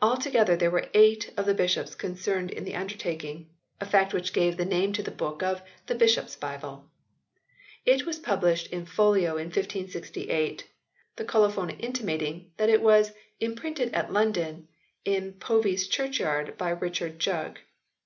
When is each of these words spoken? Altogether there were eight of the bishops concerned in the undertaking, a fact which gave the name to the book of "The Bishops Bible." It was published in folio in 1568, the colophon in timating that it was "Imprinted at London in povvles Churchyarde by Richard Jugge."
Altogether 0.00 0.56
there 0.56 0.70
were 0.70 0.88
eight 0.94 1.30
of 1.36 1.44
the 1.44 1.52
bishops 1.52 1.94
concerned 1.94 2.50
in 2.50 2.64
the 2.64 2.74
undertaking, 2.74 3.50
a 3.78 3.84
fact 3.84 4.14
which 4.14 4.32
gave 4.32 4.56
the 4.56 4.64
name 4.64 4.90
to 4.94 5.02
the 5.02 5.10
book 5.10 5.42
of 5.42 5.60
"The 5.86 5.94
Bishops 5.94 6.34
Bible." 6.34 6.88
It 7.84 8.06
was 8.06 8.18
published 8.18 8.68
in 8.68 8.86
folio 8.86 9.36
in 9.36 9.48
1568, 9.48 10.66
the 11.16 11.26
colophon 11.26 11.68
in 11.78 11.92
timating 11.92 12.46
that 12.56 12.70
it 12.70 12.80
was 12.80 13.12
"Imprinted 13.38 13.92
at 13.92 14.10
London 14.10 14.66
in 15.04 15.34
povvles 15.34 15.90
Churchyarde 15.90 16.56
by 16.56 16.70
Richard 16.70 17.18
Jugge." 17.18 17.58